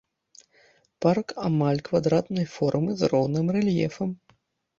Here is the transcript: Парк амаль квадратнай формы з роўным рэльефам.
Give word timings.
Парк 1.05 1.27
амаль 1.49 1.81
квадратнай 1.89 2.47
формы 2.55 2.97
з 3.03 3.11
роўным 3.13 3.47
рэльефам. 3.59 4.09